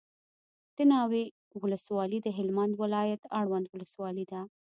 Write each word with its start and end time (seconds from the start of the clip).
دناوی 0.77 1.25
ولسوالي 1.61 2.19
دهلمند 2.27 2.73
ولایت 2.81 3.21
اړوند 3.39 3.65
ولسوالي 3.73 4.25
ده 4.31 4.41